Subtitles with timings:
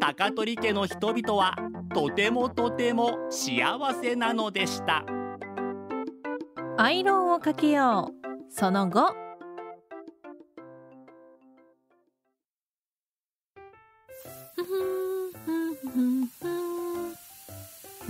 [0.00, 1.54] 高取家の人々は
[1.94, 3.62] とてもとても幸
[4.00, 5.04] せなのでした。
[6.78, 8.50] アイロンをかけよう。
[8.50, 9.14] その後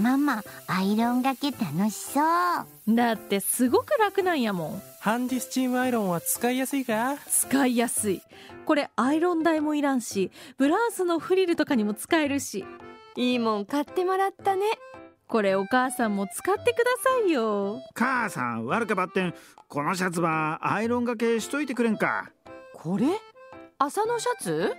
[0.01, 2.95] ママアイロンがけ楽しそう。
[2.95, 4.83] だってすごく楽なんやもん。
[5.01, 7.17] ハンディスチームアイロンは使いやすいか？
[7.29, 8.23] 使いやすい。
[8.65, 12.65] これアイロン台もいらんしブラウスのフリルとかにも使えるし。
[13.17, 14.63] いいもん買ってもらったね。
[15.27, 17.81] これお母さんも使ってくださいよ。
[17.95, 19.35] 母さん悪かばってん。
[19.69, 22.31] このシャツはアイロンがけしといてくれんか？
[22.75, 23.07] これ？
[23.79, 24.75] 朝のシャツ？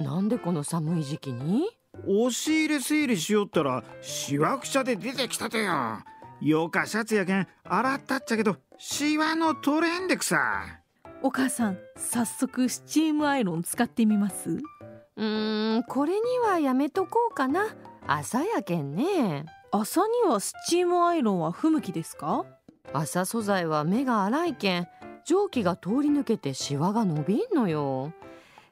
[0.00, 1.68] なんでこの寒い時期に？
[2.06, 5.98] 押し入れ整理しよったらシワくちゃで出てきたとよ。
[6.40, 10.80] よかシャツやけん洗ったっちゃけどシワの取れんでくさ。
[11.22, 14.50] お母さん早速スチームアイロン使ってみます？
[14.50, 17.74] うーんこれにはやめとこうかな。
[18.06, 19.46] 朝やけんね。
[19.72, 22.44] 朝にはスチームアイロンは不向きですか？
[22.92, 24.86] 朝素材は目が粗いけん
[25.24, 28.12] 蒸気が通り抜けてシワが伸びんのよ。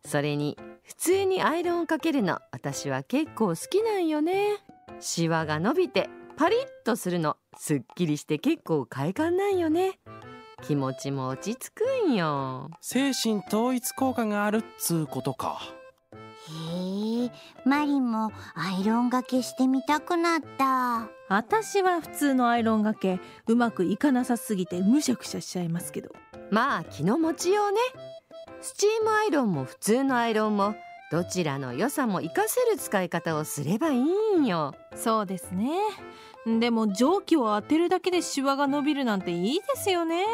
[0.04, 4.58] それに普通にアイロンかけるの私は結構好きなんよね。
[5.00, 9.98] シワが伸びてパリッとするのすっきりして結構快感なんよね。
[10.62, 12.70] 気持ちも落ち着くんよ。
[12.82, 15.58] 精神統一効果があるっつうことか。
[16.12, 17.30] へえ
[17.64, 21.08] マリもアイロンがけしてみたくなった。
[21.28, 26.10] 私は普通のアイロンがけうまくいかなさすぎてむしゃくしゃしちゃいますけど。
[26.50, 27.78] まあ気の持ちようね
[28.64, 30.74] スチームアイロンも普通のアイロンも
[31.12, 34.00] どちらの良さも活かせる使い方をすればいい
[34.40, 34.74] んよ。
[34.96, 35.68] そうですね。
[36.46, 40.24] でも蒸気を当てるだけでシワが伸びるなんていいですよね。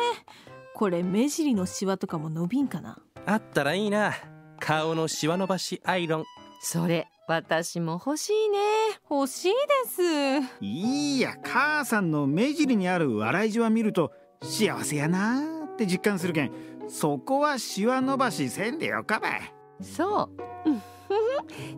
[0.76, 3.00] これ目尻のシワとかも伸びんかな？
[3.26, 4.14] あったらいいな。
[4.60, 6.24] 顔のシワ伸ばしアイロン。
[6.62, 8.58] それ私も欲しいね。
[9.10, 10.02] 欲しいです。
[10.60, 11.34] いいや。
[11.42, 16.52] 母さんの目尻にある笑いじわ見ると幸せやなーって実感するけん
[16.90, 19.40] そこはシワ伸ばしせんでよかばい。
[19.80, 20.30] そう。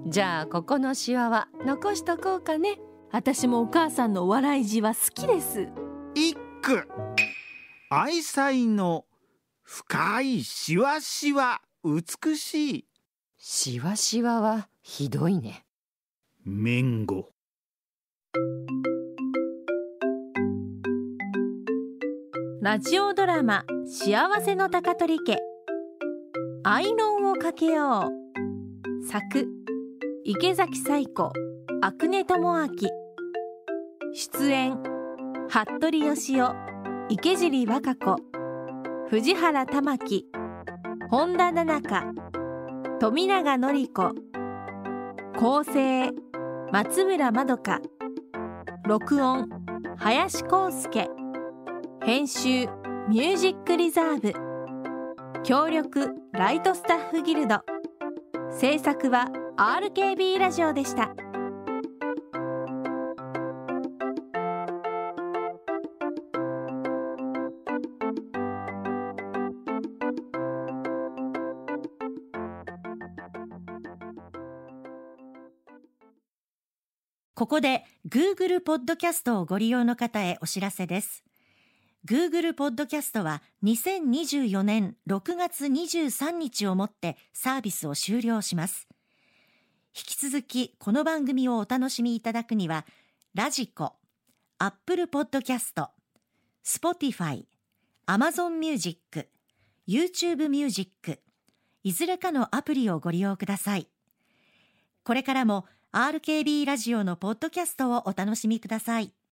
[0.11, 2.81] じゃあここのシワは残しとこうかね。
[3.11, 5.69] 私もお母さんの笑いじは好きです。
[6.15, 6.89] 一句
[7.91, 9.05] 愛妻の
[9.63, 12.87] 深いシワシワ美しい。
[13.37, 15.67] シワシワはひどいね。
[16.45, 17.29] 綿語
[22.63, 25.41] ラジオドラマ幸せの高取家。
[26.63, 29.05] アイロンをかけよう。
[29.05, 29.49] 作
[30.23, 31.33] 池崎彩子
[31.81, 32.69] 阿久根智明。
[34.15, 34.79] 出演
[35.49, 36.51] 服部義雄
[37.09, 38.17] 池尻和歌子。
[39.09, 40.27] 藤原玉樹。
[41.11, 42.15] 本田奈々香
[43.01, 44.15] 富永典子。
[45.37, 46.13] 構成
[46.71, 47.81] 松村まどか。
[48.87, 49.49] 録音
[49.97, 51.11] 林康介。
[52.05, 52.67] 編集
[53.09, 54.33] ミュージックリザーブ。
[55.45, 57.61] 協力ライトスタッフギルド。
[58.51, 61.15] 制作は RKB ラジオでした。
[77.35, 81.23] ここで Google ポッドキャストをご利用の方へお知らせです。
[82.05, 88.89] Google ポッドキャストは2024年6月23日をもってサービスを終了します。
[89.97, 92.87] 引き続きこの番組をお楽しみいただくには、
[93.35, 93.93] ラジコ、
[94.59, 95.91] Apple ポッドキャスト、
[96.65, 97.45] Spotify、
[98.09, 99.29] Amazon Music、
[99.87, 101.21] YouTube Music、
[101.85, 103.87] いずれかのアプリをご利用ください。
[105.05, 109.13] これからも RKB ラジオのポッドキャストをお楽しみください。